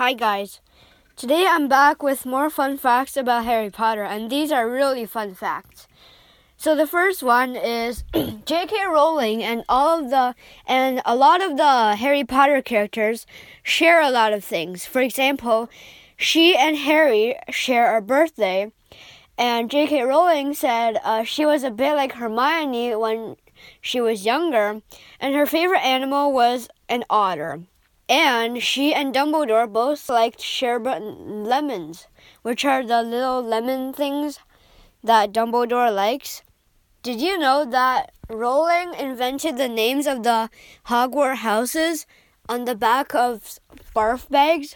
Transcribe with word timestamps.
Hi, 0.00 0.14
guys. 0.14 0.60
Today 1.14 1.44
I'm 1.46 1.68
back 1.68 2.02
with 2.02 2.24
more 2.24 2.48
fun 2.48 2.78
facts 2.78 3.18
about 3.18 3.44
Harry 3.44 3.68
Potter, 3.68 4.02
and 4.02 4.30
these 4.30 4.50
are 4.50 4.66
really 4.66 5.04
fun 5.04 5.34
facts. 5.34 5.86
So 6.56 6.74
the 6.74 6.86
first 6.86 7.22
one 7.22 7.54
is 7.54 8.02
J.K. 8.14 8.86
Rowling 8.86 9.42
and 9.42 9.62
all 9.68 9.98
of 9.98 10.08
the 10.08 10.34
and 10.66 11.02
a 11.04 11.14
lot 11.14 11.42
of 11.42 11.58
the 11.58 11.96
Harry 11.96 12.24
Potter 12.24 12.62
characters 12.62 13.26
share 13.62 14.00
a 14.00 14.08
lot 14.08 14.32
of 14.32 14.42
things. 14.42 14.86
For 14.86 15.02
example, 15.02 15.68
she 16.16 16.56
and 16.56 16.78
Harry 16.78 17.36
share 17.50 17.94
a 17.94 18.00
birthday, 18.00 18.72
and 19.36 19.70
J.K. 19.70 20.00
Rowling 20.00 20.54
said 20.54 20.98
uh, 21.04 21.24
she 21.24 21.44
was 21.44 21.62
a 21.62 21.70
bit 21.70 21.92
like 21.92 22.12
Hermione 22.12 22.96
when 22.96 23.36
she 23.82 24.00
was 24.00 24.24
younger, 24.24 24.80
and 25.20 25.34
her 25.34 25.44
favorite 25.44 25.84
animal 25.84 26.32
was 26.32 26.70
an 26.88 27.04
otter. 27.10 27.64
And 28.10 28.60
she 28.60 28.92
and 28.92 29.14
Dumbledore 29.14 29.72
both 29.72 30.08
liked 30.08 30.40
sherbet 30.40 31.00
lemons, 31.00 32.08
which 32.42 32.64
are 32.64 32.84
the 32.84 33.04
little 33.04 33.40
lemon 33.40 33.92
things 33.92 34.40
that 35.04 35.32
Dumbledore 35.32 35.94
likes. 35.94 36.42
Did 37.04 37.20
you 37.20 37.38
know 37.38 37.64
that 37.64 38.10
Rowling 38.28 38.94
invented 38.94 39.56
the 39.56 39.68
names 39.68 40.08
of 40.08 40.24
the 40.24 40.50
Hogwarts 40.86 41.36
houses 41.36 42.04
on 42.48 42.64
the 42.64 42.74
back 42.74 43.14
of 43.14 43.60
barf 43.94 44.28
bags? 44.28 44.74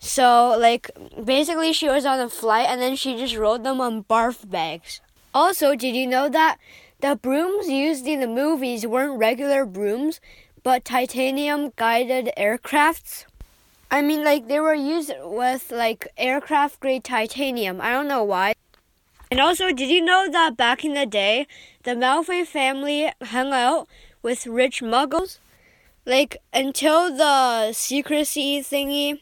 So, 0.00 0.58
like, 0.58 0.90
basically, 1.24 1.72
she 1.72 1.88
was 1.88 2.04
on 2.04 2.18
a 2.18 2.28
flight 2.28 2.66
and 2.68 2.82
then 2.82 2.96
she 2.96 3.16
just 3.16 3.36
wrote 3.36 3.62
them 3.62 3.80
on 3.80 4.02
barf 4.02 4.48
bags. 4.50 5.00
Also, 5.32 5.76
did 5.76 5.94
you 5.94 6.06
know 6.06 6.28
that 6.28 6.58
the 7.00 7.14
brooms 7.14 7.68
used 7.68 8.06
in 8.06 8.20
the 8.20 8.26
movies 8.26 8.86
weren't 8.86 9.18
regular 9.18 9.64
brooms, 9.64 10.20
but 10.66 10.84
titanium 10.84 11.70
guided 11.76 12.28
aircrafts. 12.36 13.24
I 13.88 14.02
mean, 14.02 14.24
like, 14.24 14.48
they 14.48 14.58
were 14.58 14.74
used 14.74 15.12
with, 15.22 15.70
like, 15.70 16.08
aircraft 16.16 16.80
grade 16.80 17.04
titanium. 17.04 17.80
I 17.80 17.92
don't 17.92 18.08
know 18.08 18.24
why. 18.24 18.54
And 19.30 19.38
also, 19.38 19.70
did 19.70 19.88
you 19.88 20.04
know 20.04 20.28
that 20.28 20.56
back 20.56 20.84
in 20.84 20.94
the 20.94 21.06
day, 21.06 21.46
the 21.84 21.92
Malfoy 21.92 22.44
family 22.44 23.12
hung 23.22 23.52
out 23.52 23.86
with 24.24 24.44
rich 24.48 24.82
muggles? 24.82 25.38
Like, 26.04 26.38
until 26.52 27.16
the 27.16 27.72
secrecy 27.72 28.58
thingy 28.58 29.20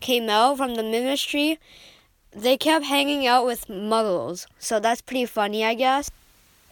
came 0.00 0.28
out 0.28 0.56
from 0.56 0.74
the 0.74 0.82
ministry, 0.82 1.60
they 2.32 2.56
kept 2.56 2.86
hanging 2.86 3.28
out 3.28 3.46
with 3.46 3.68
muggles. 3.68 4.48
So 4.58 4.80
that's 4.80 5.02
pretty 5.02 5.26
funny, 5.26 5.64
I 5.64 5.74
guess. 5.74 6.10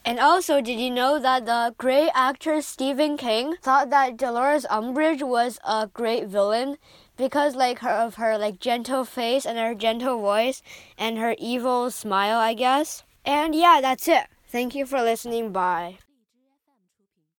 And 0.08 0.18
also, 0.18 0.62
did 0.62 0.80
you 0.80 0.90
know 0.90 1.18
that 1.18 1.44
the 1.44 1.74
great 1.76 2.08
actor 2.14 2.62
Stephen 2.62 3.18
King 3.18 3.56
thought 3.60 3.90
that 3.90 4.16
Dolores 4.16 4.64
Umbridge 4.70 5.22
was 5.22 5.58
a 5.66 5.86
great 5.92 6.28
villain 6.28 6.78
because 7.18 7.54
like 7.54 7.80
her 7.80 7.90
of 7.90 8.14
her 8.14 8.38
like 8.38 8.58
gentle 8.58 9.04
face 9.04 9.44
and 9.44 9.58
her 9.58 9.74
gentle 9.74 10.18
voice 10.18 10.62
and 10.96 11.18
her 11.18 11.36
evil 11.38 11.90
smile, 11.90 12.38
I 12.38 12.54
guess. 12.54 13.02
And 13.26 13.54
yeah, 13.54 13.80
that's 13.82 14.08
it. 14.08 14.24
Thank 14.46 14.74
you 14.74 14.86
for 14.86 15.02
listening. 15.02 15.52
Bye. 15.52 15.98